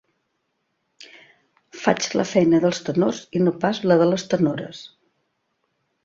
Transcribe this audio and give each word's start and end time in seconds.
Faig 1.81 2.07
la 2.19 2.25
feina 2.29 2.61
dels 2.63 2.81
tenors 2.87 3.19
i 3.39 3.41
no 3.47 3.53
pas 3.65 3.81
la 3.91 3.97
de 4.03 4.07
les 4.13 4.25
tenores. 4.31 4.81